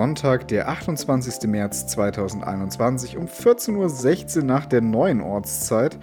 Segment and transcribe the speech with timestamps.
[0.00, 1.46] Sonntag, der 28.
[1.46, 5.98] März 2021 um 14.16 Uhr nach der neuen Ortszeit.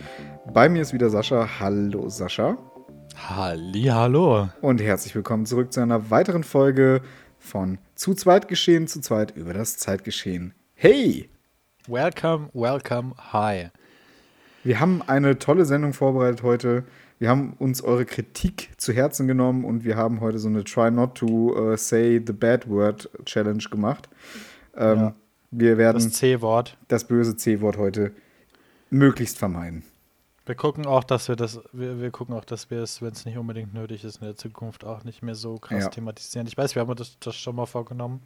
[0.53, 1.59] Bei mir ist wieder Sascha.
[1.59, 2.59] Hallo Sascha.
[3.27, 4.49] Halli, hallo.
[4.61, 7.01] Und herzlich willkommen zurück zu einer weiteren Folge
[7.39, 10.53] von Zu zweit geschehen, zu zweit über das Zeitgeschehen.
[10.75, 11.31] Hey!
[11.87, 13.69] Welcome, welcome, hi.
[14.63, 16.83] Wir haben eine tolle Sendung vorbereitet heute.
[17.19, 20.91] Wir haben uns eure Kritik zu Herzen genommen und wir haben heute so eine Try
[20.91, 24.07] Not to uh, Say the Bad Word Challenge gemacht.
[24.75, 25.15] Ähm, ja.
[25.49, 28.11] Wir werden das C-Wort, das böse C-Wort heute
[28.89, 29.83] möglichst vermeiden.
[30.45, 33.25] Wir gucken auch, dass wir das, wir, wir gucken auch, dass wir es, wenn es
[33.25, 35.89] nicht unbedingt nötig ist, in der Zukunft auch nicht mehr so krass ja.
[35.89, 36.47] thematisieren.
[36.47, 38.21] Ich weiß, wir haben das, das schon mal vorgenommen.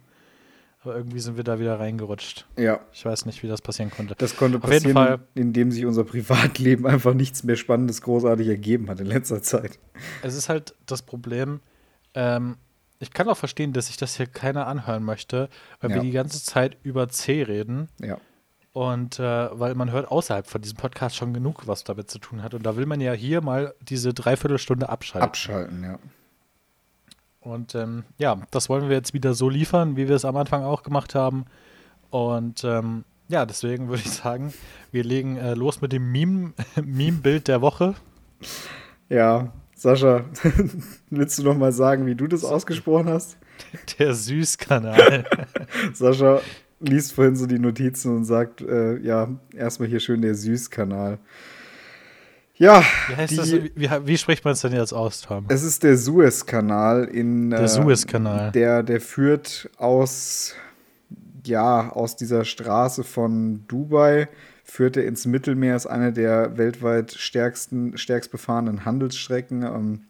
[0.82, 2.46] Aber irgendwie sind wir da wieder reingerutscht.
[2.58, 2.80] Ja.
[2.92, 4.16] Ich weiß nicht, wie das passieren konnte.
[4.18, 8.48] Das konnte Auf passieren, jeden Fall, indem sich unser Privatleben einfach nichts mehr Spannendes großartig
[8.48, 9.78] ergeben hat in letzter Zeit.
[10.22, 11.60] Es ist halt das Problem,
[12.14, 12.56] ähm,
[12.98, 15.48] ich kann auch verstehen, dass sich das hier keiner anhören möchte,
[15.80, 15.96] weil ja.
[15.96, 17.88] wir die ganze Zeit über C reden.
[18.00, 18.18] Ja.
[18.72, 22.42] Und äh, weil man hört außerhalb von diesem Podcast schon genug, was damit zu tun
[22.42, 22.54] hat.
[22.54, 25.28] Und da will man ja hier mal diese Dreiviertelstunde abschalten.
[25.28, 25.98] Abschalten, ja.
[27.42, 30.62] Und ähm, ja, das wollen wir jetzt wieder so liefern, wie wir es am Anfang
[30.62, 31.44] auch gemacht haben.
[32.10, 34.52] Und ähm, ja, deswegen würde ich sagen,
[34.92, 37.94] wir legen äh, los mit dem Meme-Bild Meme der Woche.
[39.08, 40.24] Ja, Sascha,
[41.10, 43.36] willst du noch mal sagen, wie du das ausgesprochen hast?
[43.98, 45.24] Der Süßkanal.
[45.92, 46.40] Sascha
[46.78, 51.18] liest vorhin so die Notizen und sagt, äh, ja, erstmal hier schön der Süßkanal.
[52.62, 52.84] Ja.
[53.08, 55.46] Wie, heißt die, das, wie, wie spricht man es denn jetzt aus, Tom?
[55.48, 57.50] Es ist der Suezkanal in.
[57.50, 58.52] Der äh, Suezkanal.
[58.52, 60.54] Der, der führt aus,
[61.44, 64.28] ja, aus dieser Straße von Dubai,
[64.62, 69.64] führt er ins Mittelmeer, ist eine der weltweit stärksten, stärkst befahrenen Handelsstrecken.
[69.64, 70.00] Ähm,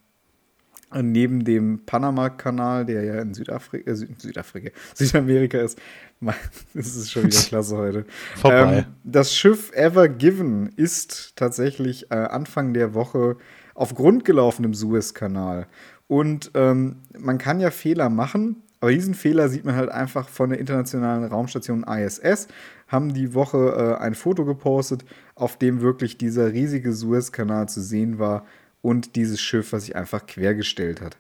[1.01, 5.79] neben dem Panama-Kanal, der ja in Südafrika, äh, Südafrika, Südamerika ist,
[6.75, 8.05] das ist schon wieder klasse heute.
[8.37, 8.79] Vorbei.
[8.79, 13.37] Ähm, das Schiff Ever Given ist tatsächlich äh, Anfang der Woche
[13.75, 15.67] auf Grund gelaufen im Suezkanal.
[16.09, 20.51] Und ähm, man kann ja Fehler machen, aber diesen Fehler sieht man halt einfach von
[20.51, 22.49] der internationalen Raumstation ISS.
[22.89, 25.05] Haben die Woche äh, ein Foto gepostet,
[25.35, 28.45] auf dem wirklich dieser riesige Suezkanal zu sehen war
[28.83, 31.17] und dieses Schiff, was sich einfach quergestellt hat.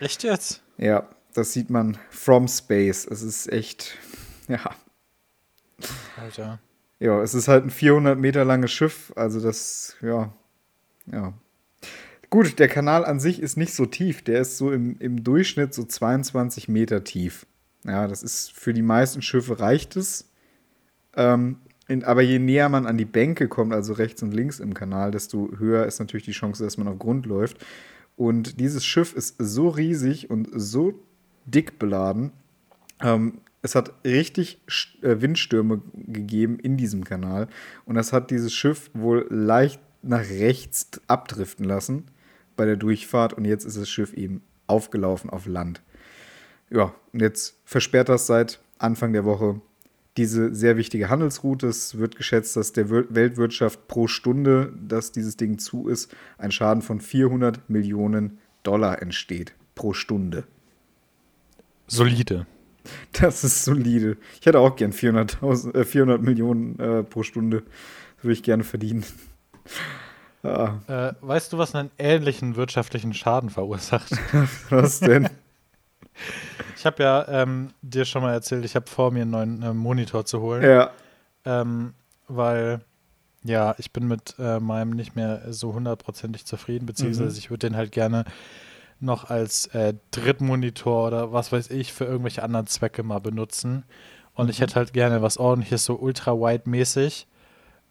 [0.00, 0.62] Echt jetzt?
[0.76, 3.06] Ja, das sieht man from space.
[3.06, 3.96] Es ist echt,
[4.48, 4.70] ja.
[6.16, 6.60] Alter.
[7.00, 10.32] Ja, es ist halt ein 400 Meter langes Schiff, also das, ja,
[11.10, 11.32] ja.
[12.30, 15.72] Gut, der Kanal an sich ist nicht so tief, der ist so im, im Durchschnitt
[15.72, 17.46] so 22 Meter tief.
[17.84, 20.30] Ja, das ist für die meisten Schiffe reicht es.
[21.16, 24.74] Ähm, in, aber je näher man an die Bänke kommt, also rechts und links im
[24.74, 27.64] Kanal, desto höher ist natürlich die Chance, dass man auf Grund läuft.
[28.14, 30.94] Und dieses Schiff ist so riesig und so
[31.46, 32.32] dick beladen.
[33.00, 34.60] Ähm, es hat richtig
[35.02, 37.48] äh, Windstürme gegeben in diesem Kanal.
[37.86, 42.04] Und das hat dieses Schiff wohl leicht nach rechts abdriften lassen
[42.56, 43.32] bei der Durchfahrt.
[43.32, 45.82] Und jetzt ist das Schiff eben aufgelaufen auf Land.
[46.70, 49.60] Ja, und jetzt versperrt das seit Anfang der Woche
[50.18, 51.68] diese sehr wichtige Handelsroute.
[51.68, 56.82] Es wird geschätzt, dass der Weltwirtschaft pro Stunde, dass dieses Ding zu ist, ein Schaden
[56.82, 59.54] von 400 Millionen Dollar entsteht.
[59.74, 60.44] Pro Stunde.
[61.86, 62.46] Solide.
[63.12, 64.16] Das ist solide.
[64.40, 65.42] Ich hätte auch gern 400,
[65.74, 67.62] äh, 400 Millionen äh, pro Stunde.
[68.16, 69.04] Das würde ich gerne verdienen.
[70.42, 70.78] ah.
[70.88, 74.10] äh, weißt du, was einen ähnlichen wirtschaftlichen Schaden verursacht?
[74.70, 75.28] was denn?
[76.76, 79.72] Ich habe ja ähm, dir schon mal erzählt, ich habe vor, mir einen neuen äh,
[79.72, 80.62] Monitor zu holen.
[80.62, 80.90] Ja.
[81.44, 81.94] Ähm,
[82.28, 82.80] weil,
[83.42, 87.38] ja, ich bin mit äh, meinem nicht mehr so hundertprozentig zufrieden, beziehungsweise mhm.
[87.38, 88.24] ich würde den halt gerne
[89.00, 93.84] noch als äh, Drittmonitor oder was weiß ich für irgendwelche anderen Zwecke mal benutzen.
[94.34, 94.50] Und mhm.
[94.50, 97.26] ich hätte halt gerne was ordentliches, so ultra-wide-mäßig,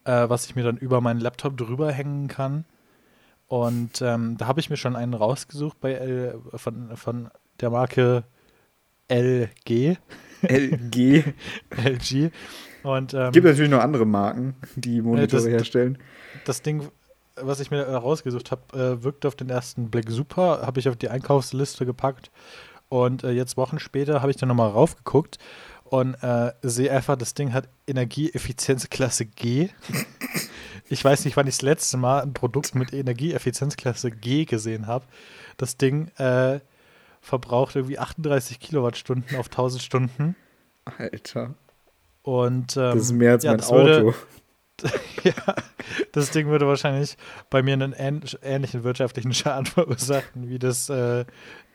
[0.06, 2.66] äh, was ich mir dann über meinen Laptop drüber hängen kann.
[3.48, 8.24] Und ähm, da habe ich mir schon einen rausgesucht bei L von, von der Marke
[9.10, 9.98] LG.
[10.42, 11.24] LG.
[11.72, 12.32] LG.
[12.84, 15.98] Und, ähm, Gibt natürlich noch andere Marken, die Monitore das, herstellen.
[16.46, 16.88] Das Ding,
[17.36, 20.62] was ich mir rausgesucht habe, äh, wirkt auf den ersten Blick super.
[20.66, 22.32] Habe ich auf die Einkaufsliste gepackt.
[22.90, 25.38] Und äh, jetzt Wochen später habe ich dann nochmal raufgeguckt
[25.84, 29.70] und äh, sehe einfach, das Ding hat Energieeffizienzklasse G.
[30.90, 35.06] ich weiß nicht, wann ich das letzte Mal ein Produkt mit Energieeffizienzklasse G gesehen habe.
[35.58, 36.60] Das Ding äh,
[37.28, 40.36] verbraucht irgendwie 38 Kilowattstunden auf 1000 Stunden.
[40.86, 41.56] Alter.
[42.24, 43.86] Und ähm, das ist mehr als ja, mein Auto.
[43.86, 44.14] Würde,
[45.24, 45.56] ja,
[46.14, 47.18] das Ding würde wahrscheinlich
[47.50, 51.26] bei mir einen ähnlichen wirtschaftlichen Schaden verursachen, wie das äh,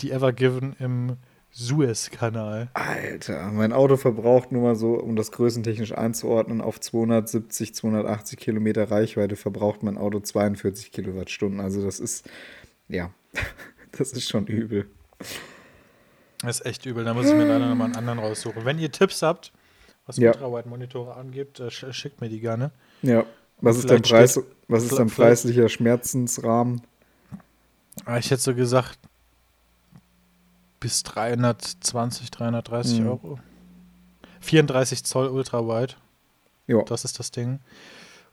[0.00, 1.16] die Ever Given im
[1.50, 2.70] Suezkanal.
[2.72, 8.90] Alter, mein Auto verbraucht nur mal so, um das größentechnisch einzuordnen, auf 270, 280 Kilometer
[8.90, 11.60] Reichweite verbraucht mein Auto 42 Kilowattstunden.
[11.60, 12.26] Also das ist,
[12.88, 13.10] ja,
[13.92, 14.88] das ist schon übel.
[16.42, 17.04] Das ist echt übel.
[17.04, 18.64] Da muss ich mir leider nochmal einen anderen raussuchen.
[18.64, 19.52] Wenn ihr Tipps habt,
[20.06, 20.30] was Ja.
[20.32, 22.72] Ultrawide-Monitore angeht, äh, sch- schickt mir die gerne.
[23.02, 23.24] Ja,
[23.60, 26.82] was ist dein Preis, steht- was ist dein preislicher Schmerzensrahmen?
[28.04, 28.98] Ah, Ich hätte so gesagt,
[30.80, 33.06] bis 320, 330 Mhm.
[33.08, 33.38] Euro.
[34.40, 35.94] 34 Zoll Ultrawide,
[36.66, 37.60] Ja, das ist das Ding.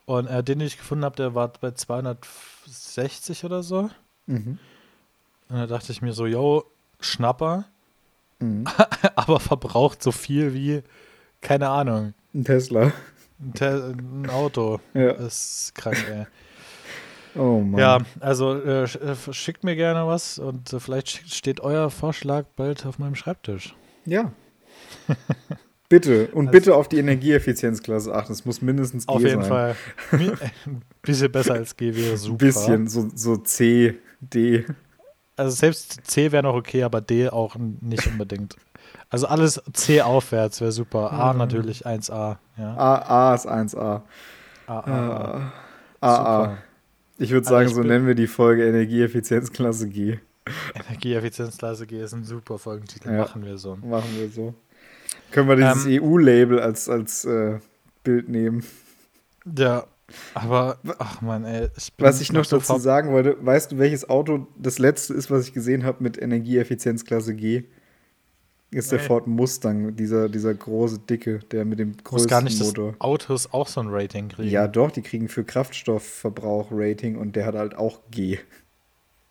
[0.05, 3.89] Und äh, den, den ich gefunden habe, der war bei 260 oder so.
[4.25, 4.57] mhm.
[5.49, 6.63] Und da dachte ich mir so, yo,
[6.99, 7.65] Schnapper,
[8.41, 8.65] Mhm.
[9.15, 10.81] aber verbraucht so viel wie,
[11.41, 12.91] keine Ahnung, ein Tesla.
[13.39, 14.79] ein, Te ein Auto.
[14.93, 15.13] Ja.
[15.13, 16.25] Das ist krank, ey.
[17.35, 17.79] Oh Mann.
[17.79, 22.85] Ja, also äh, äh, schickt mir gerne was und äh, vielleicht steht euer Vorschlag bald
[22.87, 23.75] auf meinem Schreibtisch.
[24.05, 24.31] Ja.
[25.89, 26.27] bitte.
[26.29, 28.33] Und Also- bitte auf die Energieeffizienzklasse achten.
[28.33, 29.49] Es muss mindestens G Auf jeden sein.
[29.49, 29.75] Fall.
[30.11, 30.31] Mi-
[30.65, 32.33] Ein bisschen besser als G wäre super.
[32.33, 34.65] Ein bisschen, so, so C, D.
[35.39, 38.55] Also selbst C wäre noch okay, aber D auch nicht unbedingt.
[39.09, 41.11] Also alles C aufwärts wäre super.
[41.11, 41.39] A Mhm.
[41.39, 42.37] natürlich 1A.
[42.57, 42.75] Ja.
[42.75, 44.01] A, A ist 1A.
[44.67, 45.51] A, A,
[46.01, 46.43] A.
[46.43, 46.57] A.
[47.17, 50.19] Ich würde Also sagen, ich so nennen wir die Folge Energieeffizienzklasse G.
[50.75, 53.09] Energieeffizienzklasse G ist ein super Folgentitel.
[53.11, 53.21] Ja.
[53.21, 53.75] Machen wir so.
[53.77, 54.53] Machen wir so.
[55.31, 57.59] Können wir dieses Ähm, EU-Label als, als äh,
[58.03, 58.63] Bild nehmen.
[59.57, 59.85] Ja,
[60.33, 61.69] aber, ach man, ey.
[61.77, 65.29] Ich bin Was ich noch dazu sagen wollte, weißt du, welches Auto das letzte ist,
[65.31, 67.63] was ich gesehen habe mit Energieeffizienzklasse G?
[68.71, 69.05] Ist der Nee.
[69.05, 72.95] Ford Mustang, dieser, dieser große, dicke, der mit dem größten gar nicht, dass Motor.
[72.99, 74.49] Autos auch so ein Rating kriegen.
[74.49, 78.37] Ja, doch, die kriegen für Kraftstoffverbrauch Rating und der hat halt auch G.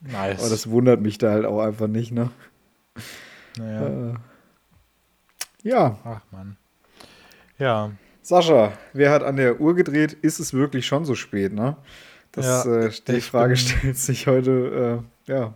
[0.01, 0.41] nice.
[0.41, 2.31] Aber das wundert mich da halt auch einfach nicht, ne?
[3.57, 4.11] naja.
[4.11, 4.15] Äh,
[5.63, 6.57] ja, Ach man.
[7.59, 7.93] Ja,
[8.29, 10.13] Sascha, wer hat an der Uhr gedreht?
[10.13, 11.77] Ist es wirklich schon so spät, ne?
[12.33, 15.55] Das, Ja, äh, die Frage stellt sich heute, äh, ja.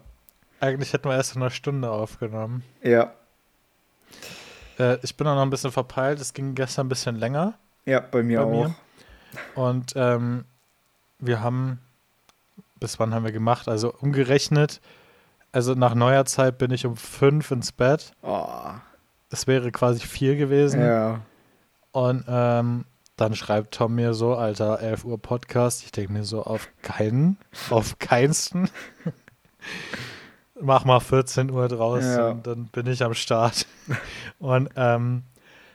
[0.59, 2.63] eigentlich hätten wir erst in einer Stunde aufgenommen.
[2.83, 3.13] Ja,
[4.79, 6.19] Äh, ich bin auch noch ein bisschen verpeilt.
[6.19, 7.59] Es ging gestern ein bisschen länger.
[7.85, 8.51] ja, bei mir Bei auch.
[8.69, 8.75] mir?
[9.55, 10.45] Und ähm,
[11.19, 11.79] wir haben,
[12.81, 13.69] bis wann haben wir gemacht?
[13.69, 14.81] Also umgerechnet,
[15.53, 18.13] also nach neuer Zeit bin ich um fünf ins Bett.
[18.23, 18.47] Oh,
[19.31, 20.81] Es wäre quasi vier gewesen.
[20.81, 21.21] ja.
[21.93, 22.85] Und ähm,
[23.17, 25.85] dann schreibt Tom mir so, Alter, 11 Uhr Podcast.
[25.85, 27.37] Ich denke mir so, auf keinen,
[27.71, 28.69] auf keinsten.
[30.61, 32.31] Mach mal 14 Uhr draus Ja.
[32.31, 33.67] und dann bin ich am Start.
[34.39, 35.23] Und ähm,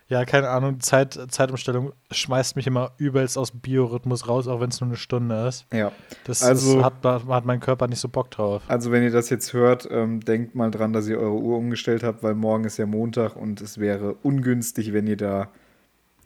[0.07, 4.79] ja, keine Ahnung, Zeit, Zeitumstellung schmeißt mich immer übelst aus Biorhythmus raus, auch wenn es
[4.79, 5.65] nur eine Stunde ist.
[5.73, 5.91] Ja,
[6.23, 8.61] Das, Also- das hat, hat mein Körper nicht so Bock drauf.
[8.69, 12.03] also wenn ihr das jetzt hört, ähm, denkt mal dran, dass ihr eure Uhr umgestellt
[12.03, 15.49] habt, weil morgen ist ja Montag und es wäre ungünstig, wenn ihr da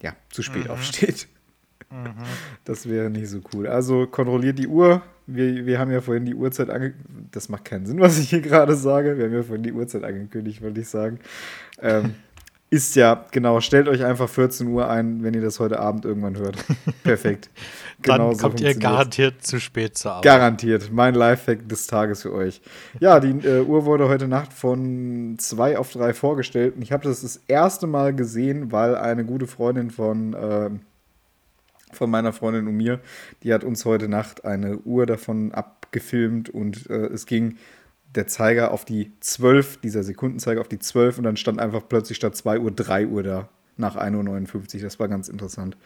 [0.01, 0.71] ja, zu spät Mhm.
[0.71, 1.27] aufsteht.
[2.63, 3.67] Das wäre nicht so cool.
[3.67, 5.01] Also kontrolliert die Uhr.
[5.27, 7.09] Wir, wir haben ja vorhin die Uhrzeit angekündigt.
[7.31, 9.17] Das macht keinen Sinn, was ich hier gerade sage.
[9.17, 11.19] Wir haben ja vorhin die Uhrzeit angekündigt, wollte ich sagen.
[11.81, 12.15] Ähm,
[12.71, 16.37] ist ja, genau, stellt euch einfach 14 Uhr ein, wenn ihr das heute Abend irgendwann
[16.37, 16.55] hört.
[17.03, 17.49] Perfekt.
[18.01, 20.23] Dann Genau so kommt ihr garantiert zu spät zur Arbeit.
[20.23, 20.89] Garantiert.
[20.89, 22.61] Mein Lifehack des Tages für euch.
[23.01, 26.77] Ja, die äh, Uhr wurde heute Nacht von zwei auf drei vorgestellt.
[26.77, 30.79] Und ich habe das das erste Mal gesehen, weil eine gute Freundin von, ähm,
[31.91, 33.01] von meiner Freundin und mir,
[33.43, 37.57] die hat uns heute Nacht eine Uhr davon abgefilmt und äh, es ging
[38.15, 42.17] der Zeiger auf die 12, dieser Sekundenzeiger auf die 12 und dann stand einfach plötzlich
[42.17, 43.49] statt 2 Uhr 3 Uhr da.
[43.77, 44.81] Nach 1.59 Uhr.
[44.81, 45.77] Das war ganz interessant.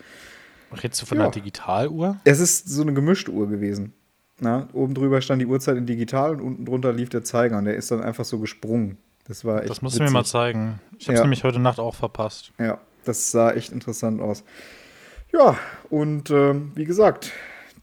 [0.71, 1.25] Redest du von Ja.
[1.25, 2.17] einer Digitaluhr?
[2.25, 3.93] Es ist so eine gemischte Uhr gewesen.
[4.39, 7.65] Na, oben drüber stand die Uhrzeit in digital und unten drunter lief der Zeiger und
[7.65, 8.97] der ist dann einfach so gesprungen.
[9.27, 9.69] Das war echt.
[9.69, 10.31] Das musst du mir mal witzig.
[10.33, 10.79] zeigen.
[10.97, 11.23] Ich habe es Ja.
[11.23, 12.51] nämlich heute Nacht auch verpasst.
[12.59, 14.43] Ja, das sah echt interessant aus.
[15.31, 15.57] Ja,
[15.89, 17.31] und ähm, wie gesagt,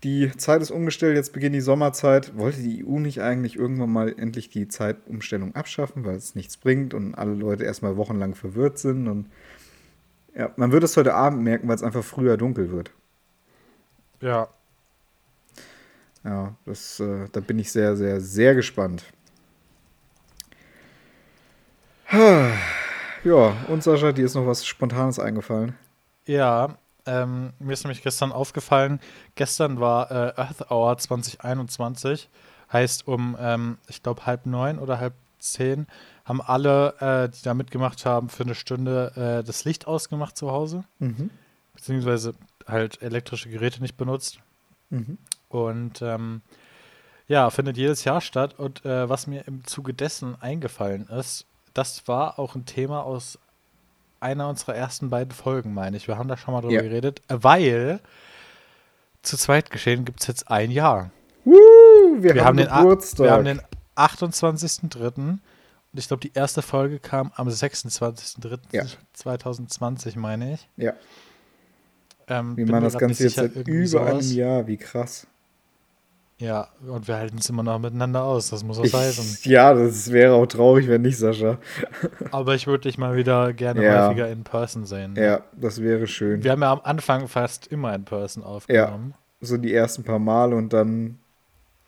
[0.05, 2.37] die Zeit ist umgestellt, jetzt beginnt die Sommerzeit.
[2.37, 6.93] Wollte die EU nicht eigentlich irgendwann mal endlich die Zeitumstellung abschaffen, weil es nichts bringt
[6.93, 9.07] und alle Leute erstmal wochenlang verwirrt sind?
[9.07, 9.31] Und
[10.35, 12.91] ja, man wird es heute Abend merken, weil es einfach früher dunkel wird.
[14.21, 14.49] Ja.
[16.25, 19.05] Ja, das, äh, da bin ich sehr, sehr, sehr gespannt.
[23.25, 25.77] Ja, und Sascha, dir ist noch was Spontanes eingefallen.
[26.27, 29.01] Ja, ähm, mir ist nämlich gestern aufgefallen,
[29.35, 32.29] gestern war äh, Earth Hour 2021,
[32.73, 35.87] heißt um, ähm, ich glaube, halb neun oder halb zehn,
[36.25, 40.51] haben alle, äh, die da mitgemacht haben, für eine Stunde äh, das Licht ausgemacht zu
[40.53, 41.31] Hause, Mhm.
[41.75, 42.35] beziehungsweise
[42.67, 44.39] halt elektrische Geräte nicht benutzt.
[44.91, 45.19] Mhm.
[45.49, 46.43] Und ähm,
[47.27, 48.59] ja, findet jedes Jahr statt.
[48.59, 53.39] Und äh, was mir im Zuge dessen eingefallen ist, das war auch ein Thema aus
[54.23, 56.09] einer unserer ersten beiden Folgen, meine ich.
[56.09, 56.83] Wir haben da schon mal drüber Ja.
[56.83, 58.01] geredet, weil
[59.23, 61.11] zu zweit geschehen gibt es jetzt ein Jahr.
[61.45, 61.53] Woo,
[62.19, 63.25] wir, Wir haben, haben, den, Geburtstag.
[63.27, 63.61] wir haben den
[63.97, 65.19] 28.03.
[65.19, 65.41] Und
[65.95, 70.69] ich glaube, die erste Folge kam am 26.03.2020, meine ich.
[70.77, 70.93] ja,
[72.29, 74.21] Ähm, wir machen das Ganze jetzt seit über einem.
[74.21, 74.67] Jahr.
[74.67, 75.27] Wie krass.
[76.43, 79.39] Ja, und wir halten es immer noch miteinander aus, das muss auch heißen.
[79.41, 81.59] Ich, ja, das wäre auch traurig, wenn nicht, Sascha.
[82.33, 84.09] Aber ich würde dich mal wieder gerne Ja.
[84.09, 85.15] häufiger in Person sehen.
[85.15, 86.43] Ja, das wäre schön.
[86.43, 89.15] Wir haben ja am Anfang fast immer in Person aufgenommen.
[89.41, 91.19] So die ersten paar Mal und dann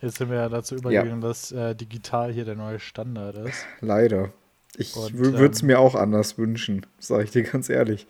[0.01, 3.67] Jetzt sind wir ja dazu übergegangen, dass äh, digital hier der neue Standard ist.
[3.81, 4.31] leider.
[4.77, 8.07] Ich würde es ähm, mir auch anders wünschen, sage ich dir ganz ehrlich.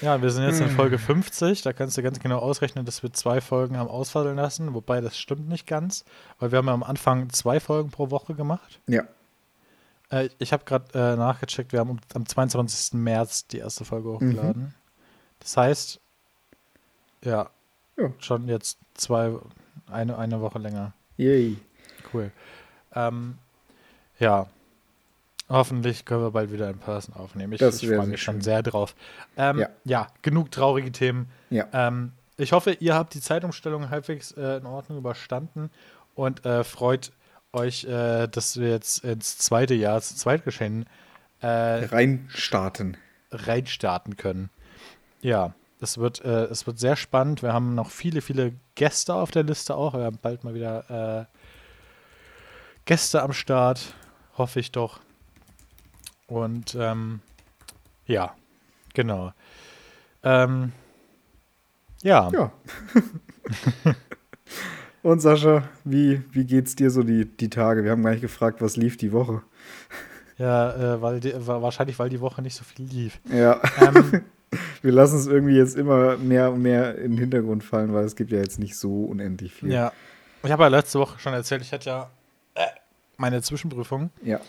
[0.00, 0.68] Ja, wir sind jetzt Hm.
[0.68, 1.62] in Folge 50.
[1.62, 4.74] Da kannst du ganz genau ausrechnen, dass wir zwei Folgen haben ausfallen lassen.
[4.74, 6.04] Wobei das stimmt nicht ganz,
[6.38, 8.80] weil wir haben ja am Anfang zwei Folgen pro Woche gemacht.
[8.86, 9.02] Ja,
[10.10, 12.92] Äh, ich habe gerade äh, nachgecheckt, wir haben am- am 22.
[13.00, 14.14] März die erste Folge Mhm.
[14.14, 14.74] hochgeladen.
[15.40, 16.00] Das heißt,
[17.24, 17.48] ja,
[17.96, 18.10] Ja.
[18.18, 19.32] schon jetzt zwei,
[19.90, 20.92] eine, eine Woche länger.
[21.16, 21.56] yay.
[22.12, 22.30] Cool.
[22.94, 23.38] Ähm,
[24.18, 24.46] ja,
[25.48, 27.52] hoffentlich können wir bald wieder in Person aufnehmen.
[27.52, 28.94] Ich, ich freue mich schon sehr drauf.
[29.36, 29.68] Ähm, ja.
[29.84, 30.06] Ja.
[30.22, 31.28] genug traurige Themen.
[31.50, 31.66] Ja.
[31.72, 35.70] Ähm, ich hoffe, ihr habt die Zeitumstellung halbwegs äh, in Ordnung überstanden
[36.14, 37.12] und äh, freut
[37.52, 40.86] euch, äh, dass wir jetzt ins zweite Jahr, zu Zweitgeschehen
[41.40, 42.96] äh, Reinstarten.
[43.30, 44.50] reinstarten können.
[45.20, 47.42] Ja, es wird, äh, es wird sehr spannend.
[47.42, 49.94] Wir haben noch viele, viele Gäste auf der Liste auch.
[49.94, 51.38] Wir haben bald mal wieder äh,
[52.86, 53.94] Gäste am Start,
[54.36, 55.00] hoffe ich doch.
[56.26, 57.20] Und ähm,
[58.06, 58.34] ja,
[58.94, 59.32] genau.
[60.22, 60.72] Ähm,
[62.02, 62.52] ja, Ja.
[65.02, 67.84] Und Sascha, wie, wie geht's dir so die, die Tage?
[67.84, 69.42] Wir haben gar nicht gefragt, was lief die Woche.
[70.38, 73.20] ja, äh, weil die, wa- wahrscheinlich, weil die Woche nicht so viel lief.
[73.30, 74.22] Ja, Ähm,
[74.82, 78.16] wir lassen es irgendwie jetzt immer mehr und mehr in den Hintergrund fallen, weil es
[78.16, 79.70] gibt ja jetzt nicht so unendlich viel.
[79.72, 79.92] ja,
[80.42, 82.10] ich habe ja letzte Woche schon erzählt, ich hatte ja
[82.54, 82.66] äh,
[83.18, 84.10] meine Zwischenprüfung.
[84.22, 84.40] Ja,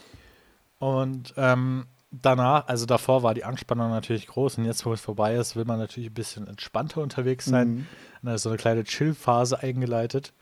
[0.79, 5.35] Und ähm, danach, also davor war die Anspannung natürlich groß und jetzt, wo es vorbei
[5.35, 7.69] ist, will man natürlich ein bisschen entspannter unterwegs sein.
[7.69, 7.87] Mhm.
[8.23, 10.33] Da ist so eine kleine Chill-Phase eingeleitet.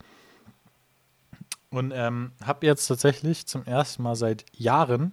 [1.69, 5.11] Und ähm, habe jetzt tatsächlich zum ersten Mal seit Jahren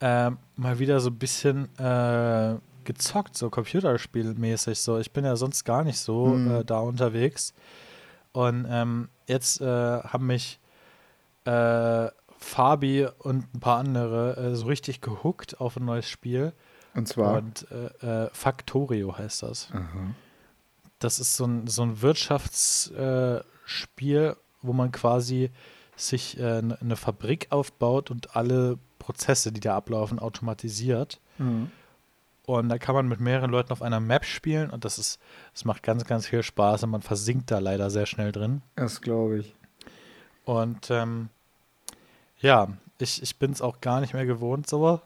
[0.00, 4.78] ähm, mal wieder so ein bisschen äh, gezockt, so computerspielmäßig.
[4.80, 6.50] So, ich bin ja sonst gar nicht so Mhm.
[6.50, 7.52] äh, da unterwegs.
[8.32, 9.66] Und ähm, jetzt äh,
[10.00, 10.58] haben mich
[11.44, 12.08] äh,
[12.44, 16.52] Fabi und ein paar andere äh, so richtig gehuckt auf ein neues Spiel.
[16.94, 17.38] Und zwar.
[17.38, 19.68] Und äh, äh, Factorio heißt das.
[19.72, 20.14] Aha.
[21.00, 25.50] Das ist so ein, so ein Wirtschaftsspiel, äh, wo man quasi
[25.96, 31.20] sich äh, ne- eine Fabrik aufbaut und alle Prozesse, die da ablaufen, automatisiert.
[31.38, 31.70] Mhm.
[32.46, 35.18] Und da kann man mit mehreren Leuten auf einer Map spielen und das ist,
[35.54, 38.60] das macht ganz, ganz viel Spaß und man versinkt da leider sehr schnell drin.
[38.76, 39.54] Das glaube ich.
[40.44, 41.30] Und ähm,
[42.44, 45.00] ja, ich, ich bin es auch gar nicht mehr gewohnt, so,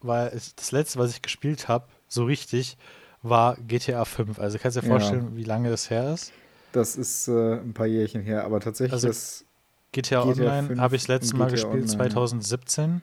[0.00, 2.76] weil es, das letzte, was ich gespielt habe, so richtig,
[3.22, 4.38] war GTA 5.
[4.38, 4.92] Also kannst du dir Ja.
[4.92, 6.32] vorstellen, wie lange das her ist?
[6.72, 9.44] Das ist äh, ein paar Jährchen her, aber tatsächlich Also- das.
[9.90, 11.96] GTA, GTA Online 5 habe ich das letzte Mal gespielt, Online, ja.
[11.96, 13.02] 2017.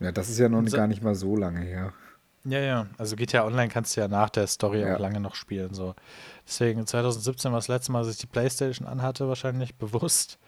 [0.00, 1.92] Ja, das ist ja noch so- gar nicht mal so lange her.
[2.44, 2.86] Ja, ja.
[2.98, 4.96] Also GTA Online kannst du ja nach der Story Ja.
[4.96, 5.72] auch lange noch spielen.
[5.72, 5.94] So.
[6.46, 10.38] Deswegen 2017 war das letzte Mal, dass ich die Playstation anhatte, wahrscheinlich bewusst.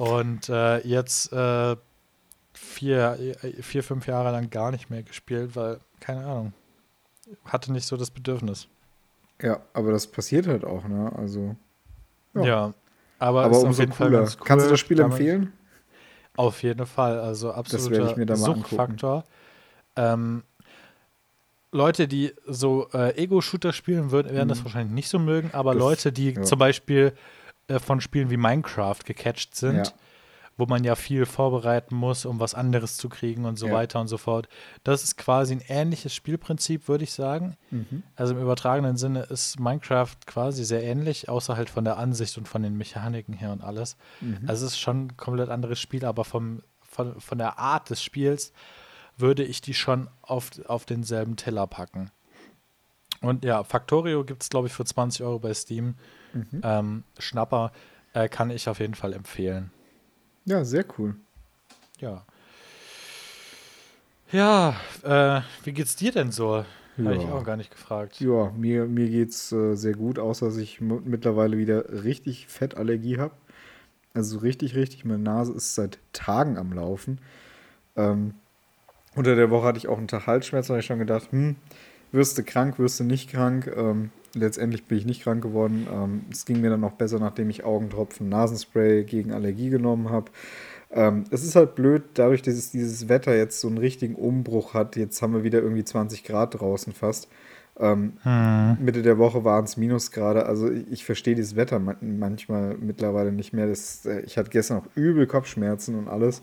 [0.00, 1.76] Und äh, jetzt äh,
[2.54, 6.52] vier, äh, vier, fünf Jahre lang gar nicht mehr gespielt, weil, keine Ahnung,
[7.44, 8.66] hatte nicht so das Bedürfnis.
[9.42, 11.12] Ja, aber das passiert halt auch, ne?
[11.16, 11.54] Also.
[12.34, 12.42] Ja.
[12.44, 12.74] Ja.
[13.18, 14.22] aber, Aber umso cooler.
[14.22, 14.28] cool.
[14.44, 15.52] Kannst du das Spiel empfehlen?
[16.36, 18.36] Auf jeden Fall, also absoluter ich mir da.
[18.36, 19.24] Suchtfaktor.
[19.96, 20.44] Ähm,
[21.72, 24.64] Leute, die so äh, Ego-Shooter spielen würden, werden das Mhm.
[24.64, 26.42] wahrscheinlich nicht so mögen, aber Das- Leute, die ja.
[26.42, 27.12] zum Beispiel
[27.78, 29.92] von Spielen wie Minecraft gecatcht sind, Ja.
[30.56, 33.74] wo man ja viel vorbereiten muss, um was anderes zu kriegen und so Ja.
[33.74, 34.48] weiter und so fort.
[34.82, 37.56] Das ist quasi ein ähnliches Spielprinzip, würde ich sagen.
[37.70, 38.02] Mhm.
[38.16, 42.48] Also im übertragenen Sinne ist Minecraft quasi sehr ähnlich, außer halt von der Ansicht und
[42.48, 43.96] von den Mechaniken her und alles.
[44.20, 44.40] Mhm.
[44.46, 48.02] Also es ist schon ein komplett anderes Spiel, aber vom, von, von der Art des
[48.02, 48.52] Spiels
[49.16, 52.10] würde ich die schon auf, auf denselben Teller packen.
[53.22, 55.94] Und ja, Factorio gibt es, glaube ich, für 20 Euro bei Steam.
[56.32, 56.60] Mhm.
[56.62, 57.72] Ähm, Schnapper
[58.12, 59.70] äh, kann ich auf jeden Fall empfehlen.
[60.44, 61.14] Ja, sehr cool.
[61.98, 62.24] Ja.
[64.32, 66.64] Ja, äh, wie geht's dir denn so?
[66.98, 67.32] Habe ich Ja.
[67.32, 68.20] auch gar nicht gefragt.
[68.20, 73.34] Ja, mir, mir geht's äh, sehr gut, außer dass ich mittlerweile wieder richtig Fettallergie habe.
[74.14, 77.20] Also so richtig, richtig, meine Nase ist seit Tagen am Laufen.
[77.96, 78.34] Ähm,
[79.14, 81.56] Unter der Woche hatte ich auch einen Tag Halsschmerzen, habe ich schon gedacht, hm,
[82.12, 83.66] wirst du krank, wirst du nicht krank.
[83.74, 85.86] Ähm, letztendlich bin ich nicht krank geworden.
[85.92, 90.30] Ähm, es ging mir dann noch besser, nachdem ich Augentropfen, Nasenspray gegen Allergie genommen habe.
[90.92, 94.74] Ähm, es ist halt blöd, dadurch, dass es dieses Wetter jetzt so einen richtigen Umbruch
[94.74, 94.96] hat.
[94.96, 97.28] Jetzt haben wir wieder irgendwie 20 Grad draußen fast.
[97.78, 98.76] Ähm, hm.
[98.84, 100.46] Mitte der Woche waren es Minusgrade.
[100.46, 103.66] Also ich, ich verstehe dieses Wetter manchmal mittlerweile nicht mehr.
[103.66, 106.42] Das, äh, ich hatte gestern auch übel Kopfschmerzen und alles.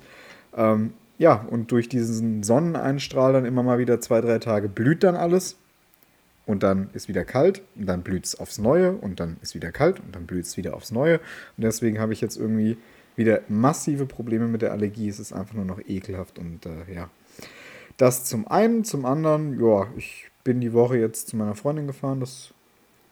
[0.56, 5.15] Ähm, ja, und durch diesen Sonneneinstrahl dann immer mal wieder zwei, drei Tage blüht dann
[5.15, 5.58] alles.
[6.47, 9.71] Und dann ist wieder kalt und dann blüht es aufs Neue und dann ist wieder
[9.71, 11.19] kalt und dann blüht es wieder aufs Neue.
[11.57, 12.77] Und deswegen habe ich jetzt irgendwie
[13.17, 15.09] wieder massive Probleme mit der Allergie.
[15.09, 17.09] Es ist einfach nur noch ekelhaft und äh, ja.
[17.97, 18.83] Das zum einen.
[18.83, 22.21] Zum anderen, ja, ich bin die Woche jetzt zu meiner Freundin gefahren.
[22.21, 22.53] Das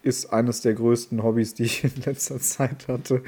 [0.02, 3.22] ist eines der größten Hobbys, die ich in letzter Zeit hatte.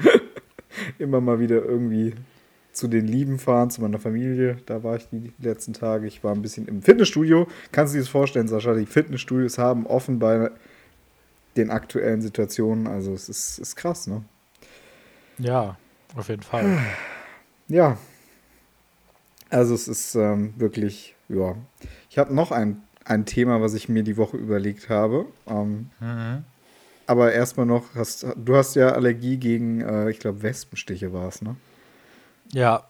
[0.97, 2.15] Immer mal wieder irgendwie
[2.79, 4.57] zu den Lieben fahren, zu meiner Familie.
[4.65, 6.07] Da war ich die letzten Tage.
[6.07, 7.47] Ich war ein bisschen im Fitnessstudio.
[7.71, 8.73] Kannst du dir das vorstellen, Sascha?
[8.73, 10.49] Die Fitnessstudios haben offen bei
[11.57, 12.87] den aktuellen Situationen.
[12.87, 14.23] Also es ist, ist krass, ne?
[15.37, 15.77] Ja,
[16.15, 16.79] auf jeden Fall.
[17.71, 17.99] Ja.
[19.51, 21.55] Also es ist ähm, wirklich, ja.
[22.09, 25.27] Ich habe noch ein, ein Thema, was ich mir die Woche überlegt habe.
[25.45, 26.45] Ähm, mhm.
[27.05, 31.43] Aber erstmal noch, hast, du hast ja Allergie gegen, äh, ich glaube, Wespenstiche war es,
[31.43, 31.57] ne?
[32.51, 32.83] Ja.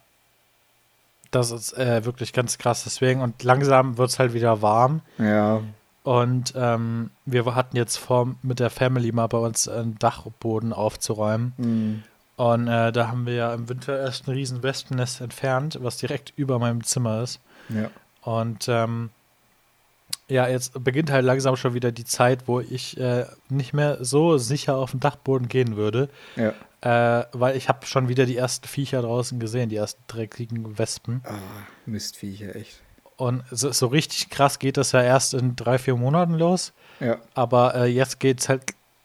[1.31, 2.83] Das ist äh, wirklich ganz krass.
[2.83, 5.01] Deswegen, und langsam wird es halt wieder warm.
[5.17, 5.61] Ja.
[6.03, 11.53] Und ähm, wir hatten jetzt vor, mit der Family mal bei uns einen Dachboden aufzuräumen.
[11.57, 12.03] Mhm.
[12.35, 16.33] Und äh, da haben wir ja im Winter erst ein riesen Wespennest entfernt, was direkt
[16.37, 17.41] über meinem Zimmer ist.
[17.67, 17.89] Ja.
[18.21, 19.09] Und ähm,
[20.29, 24.37] ja, jetzt beginnt halt langsam schon wieder die Zeit, wo ich äh, nicht mehr so
[24.37, 26.09] sicher auf den Dachboden gehen würde.
[26.35, 26.53] Ja.
[26.81, 31.21] Äh, weil ich habe schon wieder die ersten Viecher draußen gesehen, die ersten dreckigen Wespen.
[31.25, 31.33] Ah,
[31.85, 32.81] Mistviecher, echt.
[33.17, 36.71] Und so, so, richtig krass geht das ja erst in drei, vier Monaten los.
[37.01, 37.17] Ja.
[37.33, 38.63] Aber äh, jetzt geht es halt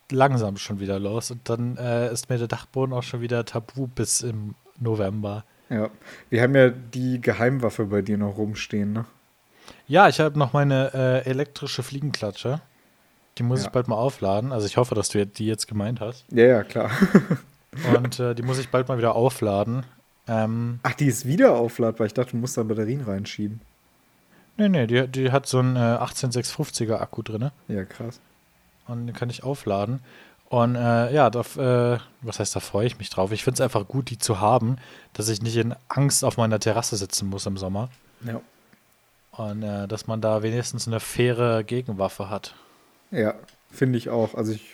[0.09, 1.31] langsam schon wieder los.
[1.31, 5.43] Und dann äh, ist mir der Dachboden auch schon wieder tabu bis im November.
[5.69, 5.89] Ja.
[6.29, 9.05] Wir haben ja die Geheimwaffe bei dir noch rumstehen, ne?
[9.87, 12.61] Ja, ich habe noch meine äh, elektrische Fliegenklatsche.
[13.37, 13.67] Die muss ja.
[13.67, 14.51] ich bald mal aufladen.
[14.51, 16.25] Also ich hoffe, dass du die jetzt gemeint hast.
[16.31, 16.89] Ja, ja, klar.
[17.95, 19.85] Und äh, die muss ich bald mal wieder aufladen.
[20.27, 22.07] Ähm, Ach, die ist wieder aufladbar.
[22.07, 23.61] Ich dachte, du musst da Batterien reinschieben.
[24.57, 27.51] Nee, nee, die, die hat so einen äh, 18650er Akku drin.
[27.67, 28.21] Ja, krass.
[28.87, 29.99] Und den kann ich aufladen.
[30.47, 33.31] Und äh, ja, da, äh, was heißt, da freue ich mich drauf.
[33.31, 34.77] Ich finde es einfach gut, die zu haben,
[35.13, 37.89] dass ich nicht in Angst auf meiner Terrasse sitzen muss im Sommer.
[38.23, 38.39] Ja.
[39.37, 42.55] Und äh, dass man da wenigstens eine faire Gegenwaffe hat.
[43.11, 43.35] Ja,
[43.69, 44.35] finde ich auch.
[44.35, 44.71] Also ich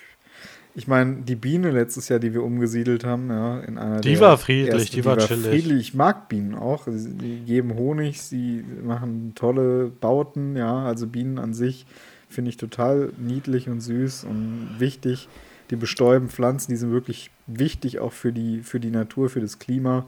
[0.73, 4.37] ich meine, die Biene letztes Jahr, die wir umgesiedelt haben, ja, in einer Die war
[4.37, 5.47] friedlich, ersten, die, war, chillig.
[5.47, 5.79] Friedlich.
[5.79, 6.85] Ich mag Bienen auch.
[6.87, 10.85] Die geben Honig, sie machen tolle Bauten, ja.
[10.85, 11.85] Also Bienen an sich
[12.29, 15.27] finde ich total niedlich und süß und wichtig.
[15.71, 19.59] Die bestäuben Pflanzen, die sind wirklich wichtig auch für die, für die Natur, für das
[19.59, 20.05] Klima.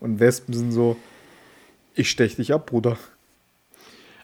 [0.00, 0.96] Und Wespen sind so,
[1.94, 2.98] ich stech dich ab, Bruder.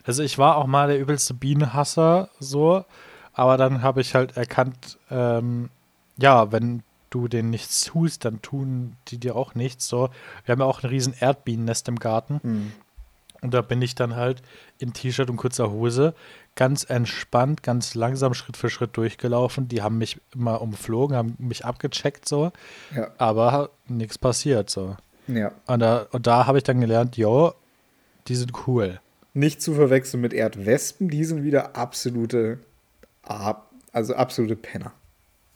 [0.03, 2.85] Also ich war auch mal der übelste Bienenhasser, so.
[3.33, 5.69] Aber dann habe ich halt erkannt, ähm,
[6.17, 9.87] ja, wenn du denen nichts tust, dann tun die dir auch nichts.
[9.87, 10.09] So,
[10.45, 12.39] wir haben ja auch ein riesen Erdbienennest im Garten.
[12.43, 12.71] Mhm.
[13.41, 14.43] Und da bin ich dann halt
[14.77, 16.13] in T-Shirt und kurzer Hose
[16.55, 19.67] ganz entspannt, ganz langsam Schritt für Schritt durchgelaufen.
[19.67, 22.51] Die haben mich immer umflogen, haben mich abgecheckt so.
[22.95, 23.07] Ja.
[23.17, 24.95] Aber nichts passiert so.
[25.27, 25.51] Ja.
[25.65, 27.53] Und da, und da habe ich dann gelernt, jo,
[28.27, 28.99] die sind cool.
[29.33, 32.59] Nicht zu verwechseln mit Erdwespen, die sind wieder absolute
[33.91, 34.93] also absolute Penner.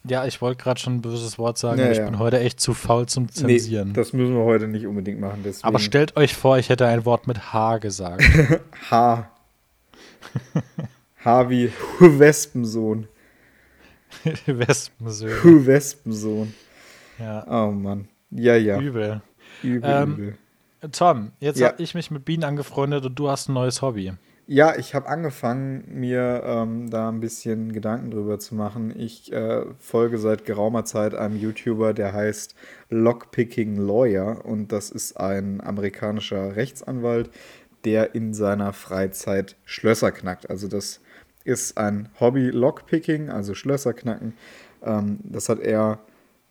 [0.07, 2.05] Ja, ich wollte gerade schon ein böses Wort sagen, ja, aber ich ja.
[2.05, 3.89] bin heute echt zu faul zum Zensieren.
[3.89, 5.41] Nee, das müssen wir heute nicht unbedingt machen.
[5.43, 5.67] Deswegen.
[5.67, 8.23] Aber stellt euch vor, ich hätte ein Wort mit H gesagt.
[8.91, 9.31] H.
[11.23, 13.07] H wie Wespensohn.
[14.45, 15.65] Wespensohn.
[15.65, 16.53] Wespensohn.
[17.17, 17.45] Ja.
[17.49, 18.07] Oh Mann.
[18.29, 18.79] Ja, ja.
[18.79, 19.21] Übel.
[19.63, 20.38] Übel, ähm, übel.
[20.91, 21.69] Tom, jetzt ja.
[21.69, 24.13] habe ich mich mit Bienen angefreundet und du hast ein neues Hobby.
[24.48, 28.93] Ja, ich habe angefangen, mir ähm, da ein bisschen Gedanken drüber zu machen.
[28.95, 32.54] Ich äh, folge seit geraumer Zeit einem YouTuber, der heißt
[32.89, 37.32] Lockpicking Lawyer und das ist ein amerikanischer Rechtsanwalt,
[37.86, 40.48] der in seiner Freizeit Schlösser knackt.
[40.48, 41.02] Also das
[41.43, 44.34] ist ein Hobby Lockpicking, also Schlösser knacken.
[44.84, 46.00] Ähm, das hat er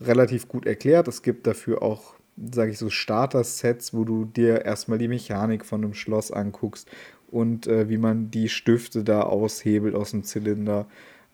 [0.00, 1.06] relativ gut erklärt.
[1.06, 5.84] Es gibt dafür auch sage ich so, Starter-Sets, wo du dir erstmal die Mechanik von
[5.84, 6.88] einem Schloss anguckst
[7.28, 10.86] und äh, wie man die Stifte da aushebelt aus dem Zylinder.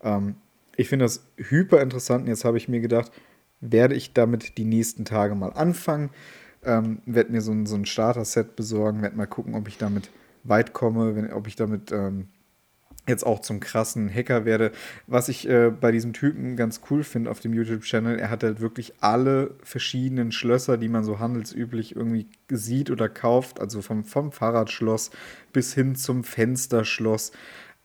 [0.03, 0.35] Ähm,
[0.75, 2.27] ich finde das hyper interessant.
[2.27, 3.11] Jetzt habe ich mir gedacht,
[3.59, 6.09] werde ich damit die nächsten Tage mal anfangen.
[6.63, 10.11] Ähm, werde mir so ein, so ein Starter-Set besorgen, werde mal gucken, ob ich damit
[10.43, 12.27] weit komme, wenn, ob ich damit ähm,
[13.07, 14.71] jetzt auch zum krassen Hacker werde.
[15.07, 18.61] Was ich äh, bei diesem Typen ganz cool finde auf dem YouTube-Channel, er hat halt
[18.61, 24.31] wirklich alle verschiedenen Schlösser, die man so handelsüblich irgendwie sieht oder kauft, also vom, vom
[24.31, 25.11] Fahrradschloss
[25.51, 27.31] bis hin zum Fensterschloss,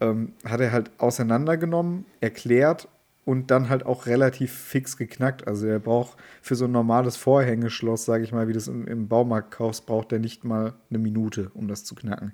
[0.00, 2.88] ähm, hat er halt auseinandergenommen, erklärt
[3.24, 5.48] und dann halt auch relativ fix geknackt.
[5.48, 8.86] Also er braucht für so ein normales Vorhängeschloss, sage ich mal, wie du es im,
[8.86, 12.32] im Baumarkt kaufst, braucht er nicht mal eine Minute, um das zu knacken.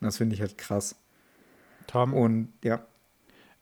[0.00, 0.96] Und das finde ich halt krass.
[1.90, 2.14] Tom.
[2.14, 2.80] Und ja.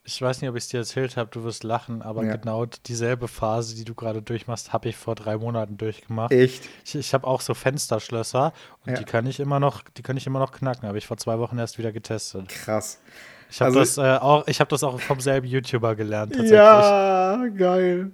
[0.05, 2.37] Ich weiß nicht, ob ich es dir erzählt habe, du wirst lachen, aber Ja.
[2.37, 6.33] genau dieselbe Phase, die du gerade durchmachst, habe ich vor drei Monaten durchgemacht.
[6.33, 6.67] Echt?
[6.85, 8.55] Ich, ich habe auch so Fensterschlösser
[8.87, 8.99] und Ja.
[8.99, 10.89] die kann ich immer noch, die kann ich immer noch knacken.
[10.89, 12.49] Habe ich vor zwei Wochen erst wieder getestet.
[12.49, 13.01] Krass.
[13.51, 16.57] Ich habe Also- das äh, auch, ich habe das auch vom selben YouTuber gelernt tatsächlich.
[16.57, 18.13] Ja, geil.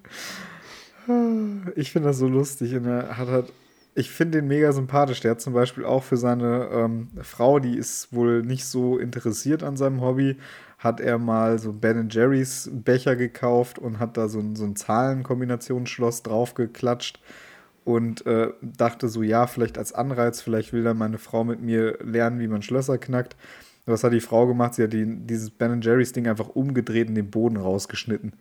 [1.76, 2.74] Ich finde das so lustig.
[2.74, 3.52] Und er hat halt,
[3.94, 5.20] ich finde den mega sympathisch.
[5.20, 9.62] Der hat zum Beispiel auch für seine ähm, Frau, die ist wohl nicht so interessiert
[9.62, 10.36] an seinem Hobby,
[10.78, 14.76] hat er mal so Ben Jerry's Becher gekauft und hat da so ein, so ein
[14.76, 17.20] Zahlenkombinationsschloss draufgeklatscht
[17.84, 21.98] und äh, dachte so, ja, vielleicht als Anreiz, vielleicht will dann meine Frau mit mir
[22.02, 23.36] lernen, wie man Schlösser knackt.
[23.86, 24.74] Was hat die Frau gemacht?
[24.74, 28.32] Sie hat die, dieses Ben Jerry's Ding einfach umgedreht und den Boden rausgeschnitten.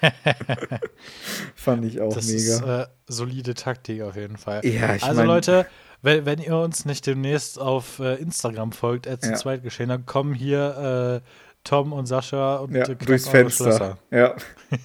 [1.54, 2.38] Fand ich auch Das mega.
[2.38, 4.64] ist äh, solide Taktik auf jeden Fall.
[4.64, 5.66] Ja, ich also mein- Leute,
[6.02, 9.32] wenn, wenn ihr uns nicht demnächst auf äh, Instagram folgt, als Ja.
[9.32, 9.36] ja.
[9.36, 11.28] Zweitgeschehen, dann kommen hier äh,
[11.64, 13.64] Tom und Sascha und ja, äh, durchs Fenster.
[13.64, 13.98] Schlösser.
[14.10, 14.36] Ja,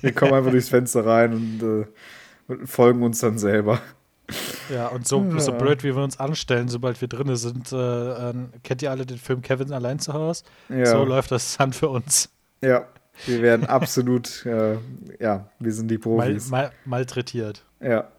[0.02, 1.86] wir kommen einfach durchs Fenster rein und
[2.58, 3.80] äh, folgen uns dann selber.
[4.74, 5.58] Ja, und so, so Ja.
[5.58, 8.34] blöd, wie wir uns anstellen, sobald wir drinne sind, äh,
[8.64, 10.46] kennt ihr alle den Film Kevin allein zu Hause?
[10.70, 12.30] Ja, So läuft das dann für uns.
[12.62, 12.88] ja.
[13.26, 14.78] Wir werden absolut, äh,
[15.20, 16.50] ja, wir sind die Mal, Profis.
[16.50, 17.64] mal, malträtiert.
[17.80, 18.10] Ja.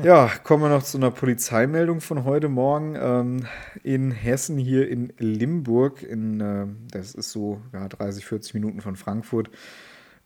[0.00, 2.94] Ja, kommen wir noch zu einer Polizeimeldung von heute Morgen.
[2.96, 3.46] Ähm,
[3.82, 8.94] in Hessen, hier in Limburg, in, äh, das ist so ja, 30, 40 Minuten von
[8.94, 9.50] Frankfurt,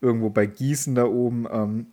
[0.03, 1.47] irgendwo bei Gießen da oben.
[1.51, 1.87] Ähm,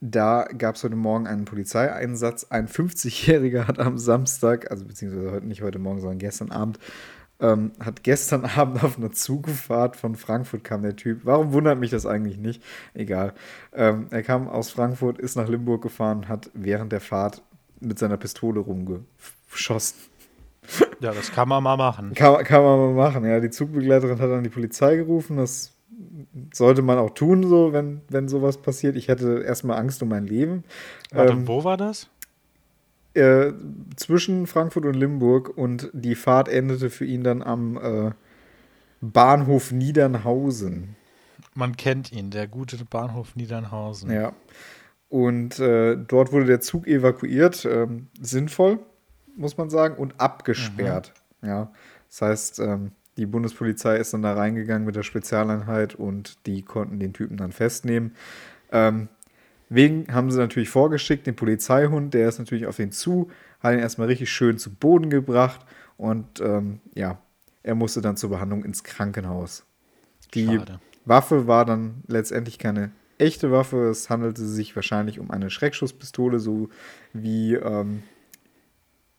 [0.00, 2.46] da gab es heute Morgen einen Polizeieinsatz.
[2.50, 6.78] Ein 50-Jähriger hat am Samstag, also beziehungsweise heute nicht heute Morgen, sondern gestern Abend,
[7.40, 11.20] ähm, hat gestern Abend auf einer Zugfahrt von Frankfurt kam der Typ.
[11.24, 12.62] Warum wundert mich das eigentlich nicht?
[12.94, 13.34] Egal.
[13.72, 17.42] Ähm, er kam aus Frankfurt, ist nach Limburg gefahren, hat während der Fahrt
[17.80, 19.98] mit seiner Pistole rumgeschossen.
[21.00, 22.14] Ja, das kann man mal machen.
[22.14, 23.40] Kann, kann man mal machen, ja.
[23.40, 25.36] Die Zugbegleiterin hat dann die Polizei gerufen.
[25.36, 25.74] Das
[26.52, 28.96] sollte man auch tun, so, wenn, wenn sowas passiert.
[28.96, 30.64] Ich hätte erstmal Angst um mein Leben.
[31.12, 32.08] Warte, Ähm, wo war das?
[33.14, 33.52] Äh,
[33.96, 38.10] zwischen Frankfurt und Limburg und die Fahrt endete für ihn dann am äh,
[39.00, 40.96] Bahnhof Niedernhausen.
[41.54, 44.10] Man kennt ihn, der gute Bahnhof Niedernhausen.
[44.10, 44.32] Ja.
[45.08, 48.80] Und äh, dort wurde der Zug evakuiert, ähm, sinnvoll,
[49.36, 51.12] muss man sagen, und abgesperrt.
[51.42, 51.70] Ja.
[52.08, 56.98] Das heißt, ähm, die Bundespolizei ist dann da reingegangen mit der Spezialeinheit und die konnten
[56.98, 58.16] den Typen dann festnehmen.
[58.72, 59.08] Ähm,
[59.74, 63.80] wegen haben sie natürlich vorgeschickt, den Polizeihund, der ist natürlich auf ihn zu, hat ihn
[63.80, 65.60] erstmal richtig schön zu Boden gebracht
[65.96, 67.18] und ähm, ja,
[67.62, 69.64] er musste dann zur Behandlung ins Krankenhaus.
[70.34, 70.80] Die Schade.
[71.04, 73.88] Waffe war dann letztendlich keine echte Waffe.
[73.88, 76.68] Es handelte sich wahrscheinlich um eine Schreckschusspistole, so
[77.12, 78.02] wie ähm,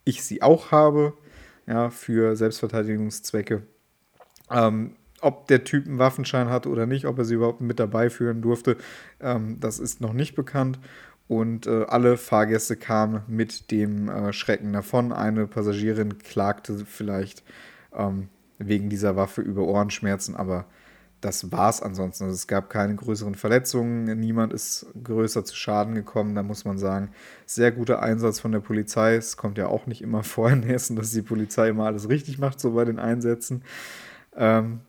[0.04, 1.14] ich sie auch habe,
[1.68, 3.64] ja, für Selbstverteidigungszwecke.
[4.52, 8.10] Ähm, ob der Typ einen Waffenschein hatte oder nicht, ob er sie überhaupt mit dabei
[8.10, 8.78] führen durfte,
[9.20, 10.80] ähm, das ist noch nicht bekannt.
[11.28, 15.12] Und äh, alle Fahrgäste kamen mit dem äh, Schrecken davon.
[15.12, 17.44] Eine Passagierin klagte vielleicht
[17.94, 20.66] ähm, wegen dieser Waffe über Ohrenschmerzen, aber
[21.22, 22.26] das war es ansonsten.
[22.26, 26.36] Also es gab keine größeren Verletzungen, niemand ist größer zu Schaden gekommen.
[26.36, 27.10] Da muss man sagen,
[27.48, 29.16] sehr guter Einsatz von der Polizei.
[29.16, 32.38] Es kommt ja auch nicht immer vor in Hessen, dass die Polizei immer alles richtig
[32.38, 33.64] macht, so bei den Einsätzen.
[34.36, 34.82] Ähm,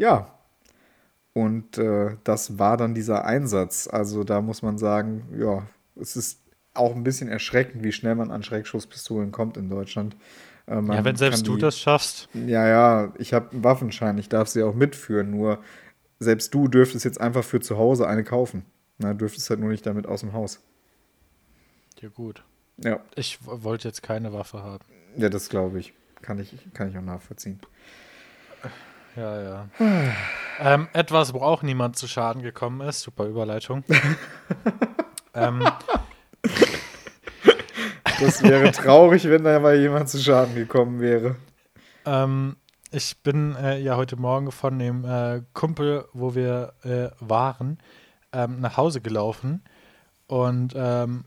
[0.00, 0.32] ja,
[1.32, 3.86] und äh, das war dann dieser Einsatz.
[3.86, 6.40] Also da muss man sagen, ja, es ist
[6.74, 10.16] auch ein bisschen erschreckend, wie schnell man an Schreckschusspistolen kommt in Deutschland.
[10.66, 12.28] Äh, Ja, wenn selbst kann du die- das schaffst.
[12.34, 15.58] ja, ja, ich habe einen Waffenschein, ich darf sie auch mitführen, nur
[16.18, 18.64] selbst du dürftest jetzt einfach für zu Hause eine kaufen.
[18.98, 20.60] Na, dürftest halt nur nicht damit aus dem Haus.
[22.00, 22.44] Ja, gut.
[22.82, 24.84] Ja, Ich wollte jetzt keine Waffe haben.
[25.16, 25.92] ja, das glaube ich.
[26.22, 26.54] Kann ich.
[26.74, 27.60] Kann ich auch nachvollziehen.
[29.16, 29.66] Ja, ja.
[30.60, 33.00] ähm, etwas, wo auch niemand zu Schaden gekommen ist.
[33.00, 33.84] Super Überleitung.
[35.34, 35.62] ähm,
[38.20, 41.36] Das wäre traurig, wenn da mal jemand zu Schaden gekommen wäre.
[42.04, 42.56] ähm,
[42.92, 47.78] ich bin äh, ja heute Morgen von dem äh, Kumpel, wo wir äh, waren,
[48.32, 49.62] ähm, nach Hause gelaufen
[50.26, 51.24] und ähm,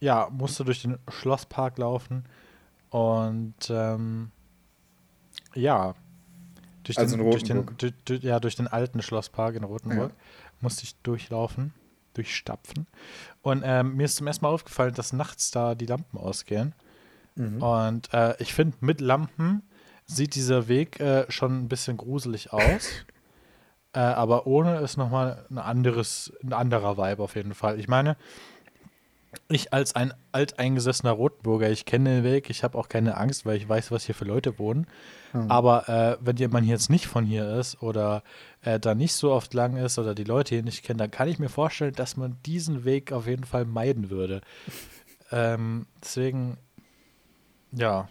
[0.00, 2.24] ja, musste durch den Schlosspark laufen
[2.90, 4.30] und ähm,
[5.54, 5.94] Ja.
[6.88, 7.66] Durch Also den, in durch den,
[8.04, 10.16] durch, ja, durch den alten Schlosspark in Rothenburg Ja.
[10.60, 11.74] musste ich durchlaufen,
[12.14, 12.86] durchstapfen.
[13.42, 16.74] Und ähm, mir ist zum ersten Mal aufgefallen, dass nachts da die Lampen ausgehen.
[17.36, 17.62] Mhm.
[17.62, 19.62] Und äh, ich finde, mit Lampen
[20.06, 22.88] sieht dieser Weg äh, schon ein bisschen gruselig aus.
[23.92, 27.78] äh, aber ohne ist nochmal ein anderes, ein anderer Vibe auf jeden Fall.
[27.78, 28.16] Ich meine,
[29.48, 33.56] ich als ein alteingesessener Rotburger, ich kenne den Weg, ich habe auch keine Angst, weil
[33.56, 34.86] ich weiß, was hier für Leute wohnen.
[35.48, 38.22] Aber äh, wenn jemand jetzt nicht von hier ist oder
[38.62, 41.28] äh, da nicht so oft lang ist oder die Leute hier nicht kennen, dann kann
[41.28, 44.40] ich mir vorstellen, dass man diesen Weg auf jeden Fall meiden würde.
[45.30, 46.56] ähm, deswegen,
[47.72, 48.08] ja.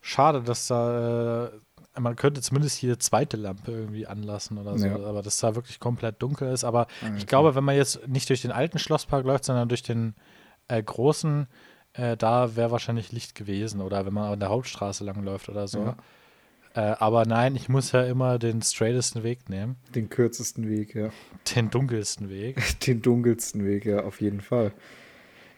[0.00, 1.50] Schade, dass da, äh,
[1.98, 4.94] man könnte zumindest hier eine zweite Lampe irgendwie anlassen oder so, Ja.
[4.96, 6.64] aber dass da wirklich komplett dunkel ist.
[6.64, 7.14] Aber Okay.
[7.18, 10.14] ich glaube, wenn man jetzt nicht durch den alten Schlosspark läuft, sondern durch den
[10.68, 11.48] äh, großen,
[11.94, 15.68] äh, da wäre wahrscheinlich Licht gewesen oder wenn man an der Hauptstraße lang läuft oder
[15.68, 15.80] so.
[15.80, 15.96] Ja.
[16.74, 21.10] Äh, aber nein, ich muss ja immer den straightesten Weg nehmen, Den kürzesten Weg, ja.
[21.54, 22.56] den dunkelsten Weg.
[22.86, 24.72] Den dunkelsten Weg, ja, auf jeden Fall.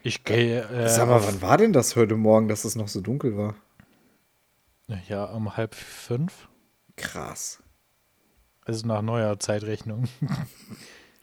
[0.02, 0.62] Ich gehe.
[0.68, 3.54] Äh, Sag mal, wann war denn das heute Morgen, dass es noch so dunkel war?
[5.08, 6.48] Ja, um halb fünf.
[6.96, 7.62] Krass.
[8.64, 10.08] Also nach neuer Zeitrechnung.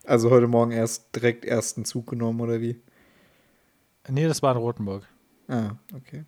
[0.04, 2.82] Also heute Morgen erst direkt ersten Zug genommen, oder wie?
[4.10, 5.08] nee, das war in Rothenburg.
[5.48, 6.26] Ah, okay.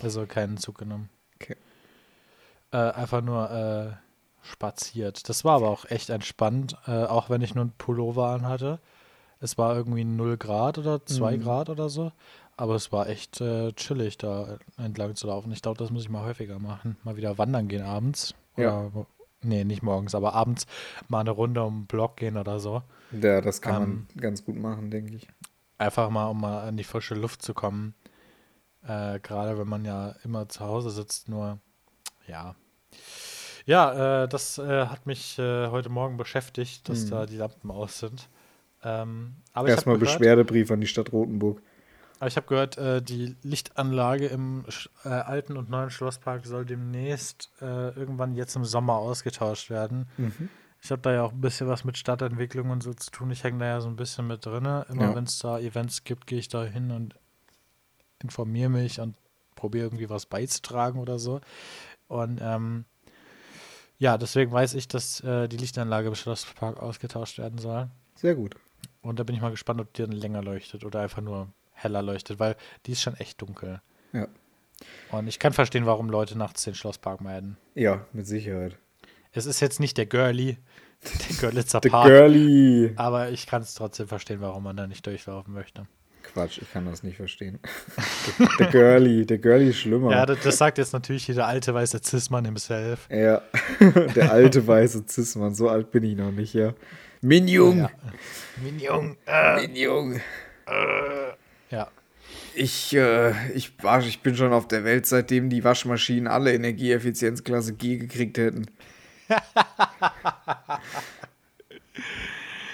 [0.00, 1.10] Also keinen Zug genommen.
[1.34, 1.56] Okay.
[2.72, 3.92] Äh, einfach nur äh,
[4.46, 5.28] spaziert.
[5.28, 8.80] Das war aber auch echt entspannt, äh, auch wenn ich nur einen Pullover anhatte.
[9.38, 11.42] Es war irgendwie 0 Grad oder 2 Mhm.
[11.42, 12.10] Grad oder so.
[12.56, 15.50] Aber es war echt äh, chillig, da entlang zu laufen.
[15.52, 16.96] Ich glaube, das muss ich mal häufiger machen.
[17.02, 18.34] Mal wieder wandern gehen abends.
[18.56, 18.84] Ja.
[18.94, 19.06] Oder,
[19.42, 20.66] nee, nicht morgens, aber abends
[21.08, 22.82] mal eine Runde um den Block gehen oder so.
[23.10, 25.26] Ja, das kann Ähm, man ganz gut machen, denke ich.
[25.78, 27.94] Einfach mal, um mal an die frische Luft zu kommen.
[28.86, 31.58] Äh, Gerade wenn man ja immer zu Hause sitzt, nur
[32.28, 32.54] ja.
[33.66, 37.10] Ja, äh, das äh, hat mich äh, heute Morgen beschäftigt, dass Mhm.
[37.10, 38.28] da die Lampen aus sind.
[38.84, 41.62] Ähm, Erstmal gehört, Beschwerdebrief an die Stadt Rotenburg.
[42.18, 44.64] Aber ich hab gehört äh, die Lichtanlage im
[45.04, 50.08] äh, alten und neuen Schlosspark soll demnächst äh, irgendwann jetzt im Sommer ausgetauscht werden.
[50.16, 50.48] Mhm.
[50.80, 53.30] Ich habe da ja auch ein bisschen was mit Stadtentwicklung und so zu tun.
[53.30, 54.64] Ich hänge da ja so ein bisschen mit drin.
[54.64, 55.14] Immer Ja.
[55.14, 57.14] wenn es da Events gibt, gehe ich da hin und
[58.22, 59.16] informiere mich und
[59.54, 61.40] probiere irgendwie was beizutragen oder so.
[62.06, 62.84] Und ähm,
[63.98, 67.88] ja, deswegen weiß ich, dass äh, die Lichtanlage im Schlosspark ausgetauscht werden soll.
[68.16, 68.54] Sehr gut.
[69.00, 72.02] Und da bin ich mal gespannt, ob die dann länger leuchtet oder einfach nur heller
[72.02, 72.56] leuchtet, weil
[72.86, 73.80] die ist schon echt dunkel.
[74.12, 74.28] Ja.
[75.10, 77.56] Und ich kann verstehen, warum Leute nachts den Schlosspark meiden.
[77.74, 78.76] Ja, mit Sicherheit.
[79.32, 80.58] Es ist jetzt nicht der Girly,
[81.30, 82.06] der Görlitzer Park.
[82.06, 82.92] Girly.
[82.96, 85.86] Aber ich kann es trotzdem verstehen, warum man da nicht durchlaufen möchte.
[86.32, 87.58] Quatsch, ich kann das nicht verstehen.
[88.58, 90.10] Der Girly, der Girly ist schlimmer.
[90.10, 93.06] Ja, das, das sagt jetzt natürlich jeder alte weiße Cis-Mann himself.
[93.10, 93.42] Ja,
[94.16, 96.72] der alte weiße Zismann, so alt bin ich noch nicht, ja.
[97.20, 97.90] Minjung, Ja.
[98.56, 99.16] Minjung.
[99.26, 100.20] Äh, Minjung.
[101.74, 101.88] Ja.
[102.54, 103.72] Ich, äh, ich,
[104.06, 108.66] ich bin schon auf der Welt, seitdem die Waschmaschinen alle Energieeffizienzklasse G gekriegt hätten.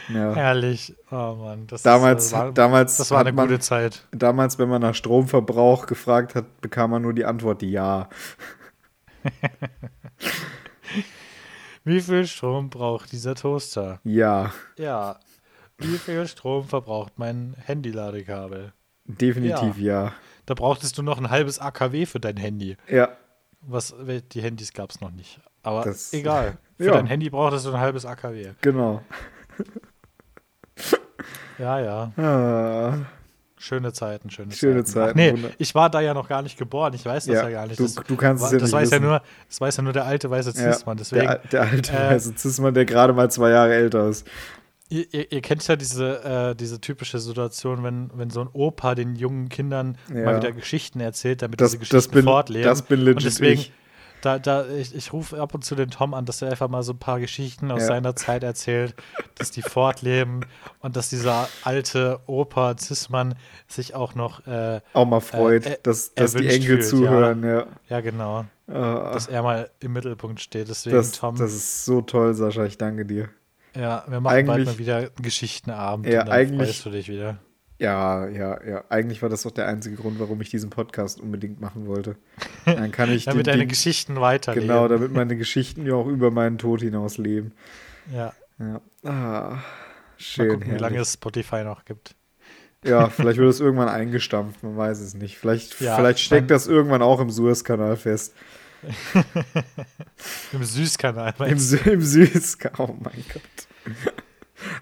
[0.08, 0.34] ja.
[0.34, 0.94] Herrlich.
[1.10, 1.66] Oh Mann.
[1.66, 4.06] Das Damals, ist, das war, damals, das war eine man, gute Zeit.
[4.12, 8.08] damals, wenn man nach Stromverbrauch gefragt hat, bekam man nur die Antwort Ja.
[11.84, 14.00] Wie viel Strom braucht dieser Toaster?
[14.04, 15.18] Ja, Ja.
[15.78, 18.74] Wie viel Strom verbraucht mein Handy-Ladekabel?
[19.18, 20.12] Definitiv ja.
[20.46, 22.76] Da brauchtest du noch ein halbes AKW für dein Handy.
[22.88, 23.10] Ja,
[23.60, 23.94] Was,
[24.32, 25.40] die Handys gab es noch nicht.
[25.62, 26.56] Aber Das- egal.
[26.78, 26.92] Für Ja.
[26.94, 28.52] dein Handy brauchtest du ein halbes AKW.
[28.62, 29.02] genau.
[31.58, 32.12] Ja, ja.
[32.16, 32.94] Ah,
[33.58, 35.08] Schöne Zeiten, schöne, Schöne Zeiten.
[35.08, 36.94] Zeiten, nee, wunder- ich war da ja noch gar nicht geboren.
[36.94, 37.78] Ich weiß das ja, ja, gar nicht.
[37.78, 39.92] du, Das, du kannst es ja das nicht weiß ja nur, das weiß ja nur
[39.92, 40.96] der alte weiße Ja, Cis-Mann.
[40.96, 44.26] Deswegen, der, der alte äh, weiße Zismann, der gerade mal zwei Jahre älter ist.
[44.90, 49.16] Ihr, ihr, kennt ja diese, äh, diese typische Situation, wenn, wenn so ein Opa den
[49.16, 50.24] jungen Kindern Ja.
[50.24, 52.64] mal wieder Geschichten erzählt, damit Das- diese das Geschichten bin- fortleben.
[52.64, 53.72] das bin legit Und deswegen, ich.
[54.22, 56.82] da, da, ich, ich rufe ab und zu den Tom an, dass er einfach mal
[56.82, 57.86] so ein paar Geschichten aus Ja.
[57.86, 58.94] seiner Zeit erzählt,
[59.36, 60.40] dass die fortleben
[60.80, 63.34] und dass dieser alte Opa Zismann
[63.68, 67.42] sich auch noch, äh, Auch mal freut, äh, dass, dass die Enkel fühlt, zuhören.
[67.44, 67.66] Ja.
[67.88, 70.68] ja genau, Ah, dass er mal im Mittelpunkt steht.
[70.68, 72.64] Deswegen, das, Tom, das ist so toll, Sascha.
[72.66, 73.28] Ich danke dir.
[73.76, 77.38] Ja, wir machen bald eigentlich- mal wieder Geschichtenabend Ja, eigentlich- freust du dich wieder.
[77.78, 78.84] Ja, ja, ja.
[78.90, 82.16] Eigentlich war das doch der einzige Grund, warum ich diesen Podcast unbedingt machen wollte.
[82.66, 84.68] Dann kann ich Damit den, deine Geschichten weiterleben.
[84.68, 87.52] Genau, damit meine Geschichten ja auch über meinen Tod hinaus leben.
[88.12, 88.80] Ja, Ja.
[89.02, 89.62] Ah, mal
[90.18, 90.48] schön.
[90.50, 91.00] gucken, wie lange herrlich.
[91.08, 92.14] es Spotify noch gibt.
[92.84, 95.38] Ja, vielleicht wird es irgendwann eingestampft, man weiß es nicht.
[95.38, 98.34] Vielleicht, Ja, vielleicht steckt das irgendwann auch im Suezkanal fest.
[100.52, 101.34] Im Süßkanal.
[101.46, 102.88] Im, Sü Im Süßkanal.
[102.88, 103.94] Oh mein Gott.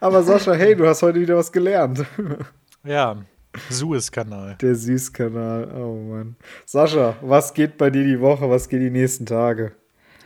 [0.00, 2.04] Aber Sascha, hey, du hast heute wieder was gelernt.
[2.84, 3.24] Ja,
[3.70, 4.56] Suezkanal.
[4.62, 5.68] Der Süßkanal.
[5.74, 6.36] Oh Mann.
[6.64, 8.48] Sascha, was geht bei dir die Woche?
[8.48, 9.72] Was geht die nächsten Tage?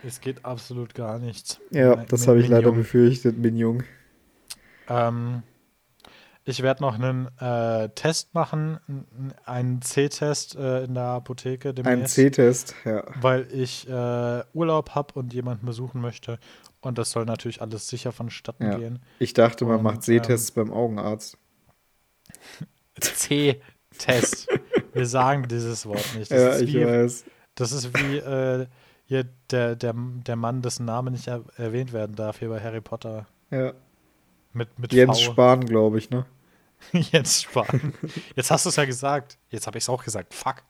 [0.05, 1.59] Es geht absolut gar nichts.
[1.71, 3.83] Ja, das habe ich leider befürchtet, Minjung.
[4.87, 5.41] Ähm,
[6.45, 8.79] ich werde noch einen äh, Test machen,
[9.45, 11.73] einen C-Test äh, in der Apotheke.
[11.83, 13.03] Ein C-Test, ja.
[13.21, 16.39] Weil ich äh, Urlaub habe und jemanden besuchen möchte.
[16.81, 18.77] Und das soll natürlich alles sicher vonstatten ja.
[18.77, 18.99] gehen.
[19.19, 21.37] Ich dachte, man und, macht C-Tests ähm, beim Augenarzt.
[22.99, 24.49] C-Test.
[24.91, 26.29] Wir sagen dieses Wort nicht.
[26.29, 27.23] Das ja, ich wie, weiß.
[27.55, 28.67] Das ist wie äh,
[29.05, 32.81] hier der, der, der Mann, dessen Name nicht er erwähnt werden darf, hier bei Harry
[32.81, 33.27] Potter.
[33.49, 33.73] Ja.
[34.53, 35.31] Mit, mit Jens v.
[35.31, 36.25] Spahn, glaube ich, ne?
[36.91, 37.93] Jens Spahn.
[38.35, 39.37] Jetzt hast du es ja gesagt.
[39.49, 40.33] Jetzt habe ich es auch gesagt.
[40.33, 40.63] Fuck.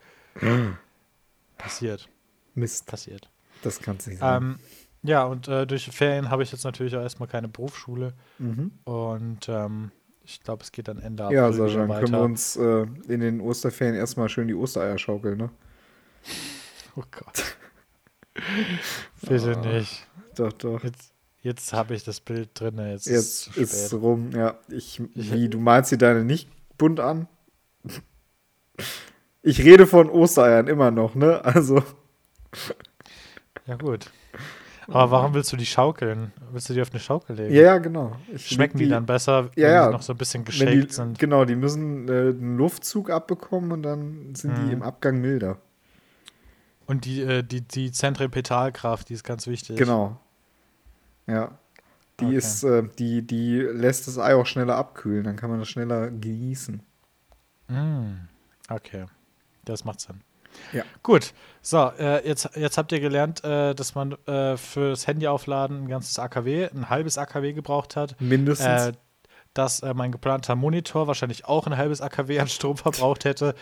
[1.57, 2.09] Passiert.
[2.55, 2.85] Mist.
[2.85, 3.29] Passiert.
[3.61, 4.43] Das kann es nicht sein.
[4.43, 4.59] Ähm,
[5.03, 8.13] ja, und äh, durch Ferien habe ich jetzt natürlich auch erstmal keine Berufsschule.
[8.39, 8.71] Mhm.
[8.85, 9.91] Und ähm,
[10.23, 13.19] ich glaube, es geht dann Ende April Ja, Sascha, dann können wir uns äh, in
[13.19, 15.49] den Osterferien erstmal schön die Ostereier schaukeln, ne?
[16.95, 17.57] Oh Gott.
[19.21, 20.07] Bitte oh, nicht.
[20.35, 20.83] Doch, doch.
[20.83, 21.12] Jetzt,
[21.43, 22.77] Jetzt habe ich das Bild drin.
[22.79, 24.31] Jetzt, jetzt ist es rum.
[24.31, 27.27] Ja, ich, wie, du malst sie deine nicht bunt an?
[29.41, 31.43] Ich rede von Ostereiern immer noch, ne?
[31.43, 31.83] Also.
[33.67, 34.09] Ja, gut.
[34.87, 36.31] Aber warum willst du die schaukeln?
[36.51, 37.53] Willst du die auf eine Schaukel legen?
[37.53, 38.15] Ja, ja genau.
[38.33, 39.85] Ich Schmecken die, die, dann besser, wenn ja.
[39.85, 41.19] sie noch so ein bisschen die, sind?
[41.19, 44.67] Genau, die müssen äh, einen Luftzug abbekommen und dann sind mhm.
[44.67, 45.57] die im Abgang milder.
[46.85, 49.77] Und die, äh, die, die Zentripetalkraft, die ist ganz wichtig.
[49.77, 50.19] Genau.
[51.27, 51.57] Ja.
[52.19, 52.35] Die okay.
[52.35, 56.11] ist, äh, die, die lässt das Ei auch schneller abkühlen, dann kann man das schneller
[56.11, 56.81] genießen.
[57.67, 58.27] Mm.
[58.69, 59.05] Okay.
[59.65, 60.21] Das macht Sinn.
[60.71, 60.83] Ja.
[61.01, 61.33] Gut.
[61.61, 65.87] So, äh, jetzt, jetzt habt ihr gelernt, äh, dass man äh, fürs Handy aufladen ein
[65.87, 68.19] ganzes AKW, ein halbes AKW gebraucht hat.
[68.21, 68.87] Mindestens.
[68.87, 68.93] Äh,
[69.53, 73.55] dass äh, mein geplanter Monitor wahrscheinlich auch ein halbes AKW an Strom verbraucht hätte.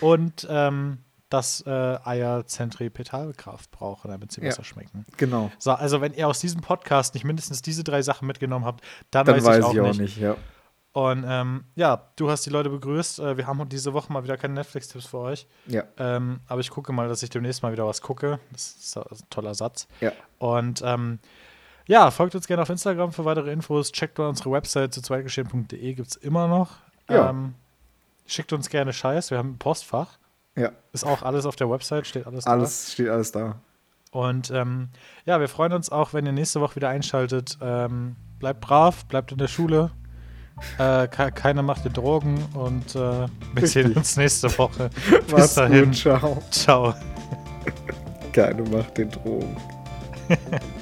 [0.00, 5.04] Und ähm, dass äh, Eier Zentripetalkraft brauchen, damit sie ja, besser schmecken.
[5.16, 5.50] Genau.
[5.58, 9.26] So, also wenn ihr aus diesem Podcast nicht mindestens diese drei Sachen mitgenommen habt, dann,
[9.26, 10.00] dann weiß, weiß ich auch, ich auch nicht.
[10.00, 10.36] nicht ja.
[10.92, 13.18] Und ähm, ja, du hast die Leute begrüßt.
[13.18, 15.46] Äh, wir haben diese Woche mal wieder keine Netflix-Tipps für euch.
[15.66, 15.82] Ja.
[15.98, 18.38] Ähm, aber ich gucke mal, dass ich demnächst mal wieder was gucke.
[18.50, 19.88] Das ist ein toller Satz.
[20.00, 20.12] Ja.
[20.38, 21.18] Und ähm,
[21.86, 23.92] ja, folgt uns gerne auf Instagram für weitere Infos.
[23.92, 26.76] Checkt unsere Website zu zweitgeschehen.de, gibt es immer noch.
[27.10, 27.28] Ja.
[27.28, 27.52] Ähm,
[28.26, 29.30] schickt uns gerne Scheiß.
[29.30, 30.18] Wir haben ein Postfach.
[30.56, 30.72] Ja.
[30.92, 32.50] Ist auch alles auf der Website, steht alles da.
[32.50, 33.56] Alles steht alles da.
[34.10, 34.88] Und ähm,
[35.26, 37.58] ja, wir freuen uns auch, wenn ihr nächste Woche wieder einschaltet.
[37.60, 39.90] Ähm, bleibt brav, bleibt in der Schule.
[40.78, 44.88] Äh, keiner macht die Drogen und äh, wir sehen uns nächste Woche.
[45.10, 45.84] Bis Mach's dahin.
[45.86, 46.42] Gut, ciao.
[46.50, 46.94] Ciao.
[48.32, 49.56] Keine macht den Drogen.